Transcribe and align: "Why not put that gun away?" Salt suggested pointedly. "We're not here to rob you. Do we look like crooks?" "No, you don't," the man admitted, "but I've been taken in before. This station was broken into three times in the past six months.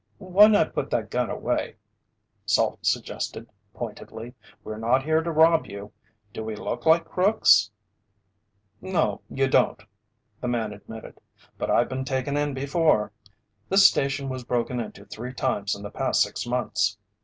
"Why 0.17 0.47
not 0.47 0.73
put 0.73 0.89
that 0.89 1.11
gun 1.11 1.29
away?" 1.29 1.75
Salt 2.47 2.83
suggested 2.83 3.47
pointedly. 3.71 4.33
"We're 4.63 4.79
not 4.79 5.03
here 5.03 5.21
to 5.21 5.29
rob 5.31 5.67
you. 5.67 5.91
Do 6.33 6.43
we 6.43 6.55
look 6.55 6.87
like 6.87 7.05
crooks?" 7.05 7.69
"No, 8.81 9.21
you 9.29 9.47
don't," 9.47 9.83
the 10.39 10.47
man 10.47 10.73
admitted, 10.73 11.19
"but 11.59 11.69
I've 11.69 11.87
been 11.87 12.03
taken 12.03 12.35
in 12.35 12.55
before. 12.55 13.11
This 13.69 13.85
station 13.85 14.27
was 14.27 14.43
broken 14.43 14.79
into 14.79 15.05
three 15.05 15.33
times 15.33 15.75
in 15.75 15.83
the 15.83 15.91
past 15.91 16.23
six 16.23 16.47
months. 16.47 16.97